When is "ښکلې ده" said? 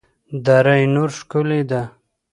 1.17-1.81